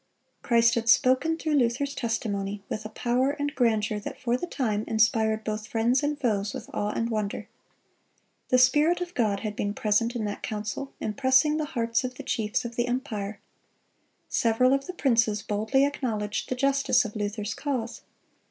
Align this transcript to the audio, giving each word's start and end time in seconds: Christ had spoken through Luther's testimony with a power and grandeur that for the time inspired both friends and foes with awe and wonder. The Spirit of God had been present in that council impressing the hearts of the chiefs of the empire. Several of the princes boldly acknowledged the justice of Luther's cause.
Christ 0.41 0.73
had 0.73 0.89
spoken 0.89 1.37
through 1.37 1.53
Luther's 1.53 1.93
testimony 1.93 2.63
with 2.69 2.85
a 2.85 2.89
power 2.89 3.29
and 3.37 3.53
grandeur 3.53 3.99
that 3.99 4.19
for 4.19 4.35
the 4.35 4.47
time 4.47 4.83
inspired 4.87 5.43
both 5.43 5.67
friends 5.67 6.01
and 6.01 6.19
foes 6.19 6.55
with 6.55 6.71
awe 6.73 6.89
and 6.89 7.11
wonder. 7.11 7.47
The 8.49 8.57
Spirit 8.57 8.99
of 8.99 9.13
God 9.13 9.41
had 9.41 9.55
been 9.55 9.75
present 9.75 10.15
in 10.15 10.25
that 10.25 10.41
council 10.41 10.91
impressing 10.99 11.57
the 11.57 11.65
hearts 11.77 12.03
of 12.03 12.15
the 12.15 12.23
chiefs 12.23 12.65
of 12.65 12.77
the 12.77 12.87
empire. 12.87 13.39
Several 14.27 14.73
of 14.73 14.87
the 14.87 14.93
princes 14.93 15.43
boldly 15.43 15.85
acknowledged 15.85 16.49
the 16.49 16.55
justice 16.55 17.05
of 17.05 17.15
Luther's 17.15 17.53
cause. 17.53 18.01